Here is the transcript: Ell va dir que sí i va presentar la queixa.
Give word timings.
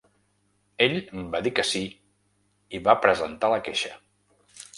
Ell 0.85 0.95
va 1.35 1.41
dir 1.47 1.51
que 1.59 1.65
sí 1.73 1.81
i 2.79 2.81
va 2.89 2.97
presentar 3.05 3.53
la 3.55 3.61
queixa. 3.71 3.95